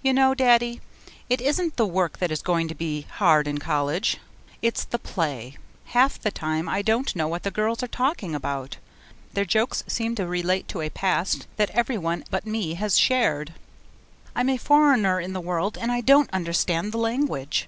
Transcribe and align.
You 0.00 0.12
know, 0.12 0.32
Daddy, 0.32 0.80
it 1.28 1.40
isn't 1.40 1.76
the 1.76 1.86
work 1.88 2.18
that 2.18 2.30
is 2.30 2.40
going 2.40 2.68
to 2.68 2.74
be 2.76 3.00
hard 3.00 3.48
in 3.48 3.58
college. 3.58 4.18
It's 4.62 4.84
the 4.84 4.96
play. 4.96 5.56
Half 5.86 6.20
the 6.20 6.30
time 6.30 6.68
I 6.68 6.82
don't 6.82 7.16
know 7.16 7.26
what 7.26 7.42
the 7.42 7.50
girls 7.50 7.82
are 7.82 7.88
talking 7.88 8.32
about; 8.32 8.76
their 9.32 9.44
jokes 9.44 9.82
seem 9.88 10.14
to 10.14 10.26
relate 10.28 10.68
to 10.68 10.82
a 10.82 10.88
past 10.88 11.48
that 11.56 11.70
every 11.70 11.98
one 11.98 12.22
but 12.30 12.46
me 12.46 12.74
has 12.74 12.96
shared. 12.96 13.54
I'm 14.36 14.48
a 14.50 14.56
foreigner 14.56 15.18
in 15.18 15.32
the 15.32 15.40
world 15.40 15.76
and 15.78 15.90
I 15.90 16.00
don't 16.00 16.30
understand 16.32 16.92
the 16.92 16.98
language. 16.98 17.66